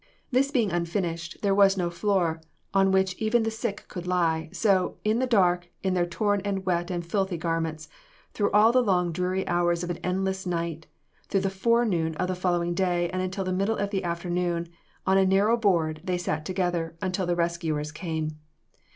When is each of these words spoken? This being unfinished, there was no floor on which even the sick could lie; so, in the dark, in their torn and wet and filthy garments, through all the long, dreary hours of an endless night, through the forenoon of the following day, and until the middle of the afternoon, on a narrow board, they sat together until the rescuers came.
This 0.31 0.49
being 0.49 0.71
unfinished, 0.71 1.37
there 1.43 1.53
was 1.53 1.77
no 1.77 1.91
floor 1.91 2.41
on 2.73 2.89
which 2.91 3.13
even 3.21 3.43
the 3.43 3.51
sick 3.51 3.85
could 3.87 4.07
lie; 4.07 4.49
so, 4.51 4.97
in 5.03 5.19
the 5.19 5.27
dark, 5.27 5.69
in 5.83 5.93
their 5.93 6.07
torn 6.07 6.41
and 6.43 6.65
wet 6.65 6.89
and 6.89 7.05
filthy 7.05 7.37
garments, 7.37 7.87
through 8.33 8.49
all 8.51 8.71
the 8.71 8.81
long, 8.81 9.11
dreary 9.11 9.47
hours 9.47 9.83
of 9.83 9.91
an 9.91 9.99
endless 10.03 10.47
night, 10.47 10.87
through 11.27 11.41
the 11.41 11.51
forenoon 11.51 12.15
of 12.15 12.27
the 12.29 12.33
following 12.33 12.73
day, 12.73 13.11
and 13.11 13.21
until 13.21 13.43
the 13.43 13.53
middle 13.53 13.77
of 13.77 13.91
the 13.91 14.03
afternoon, 14.03 14.69
on 15.05 15.19
a 15.19 15.23
narrow 15.27 15.55
board, 15.55 16.01
they 16.03 16.17
sat 16.17 16.45
together 16.45 16.95
until 16.99 17.27
the 17.27 17.35
rescuers 17.35 17.91
came. 17.91 18.39